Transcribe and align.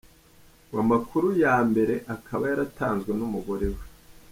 Ngo 0.67 0.77
amakuru 0.83 1.27
ya 1.43 1.55
mbere 1.69 1.93
akaba 2.15 2.43
yaratanzwe 2.51 3.11
n’umugore 3.15 3.67
we. 3.75 3.81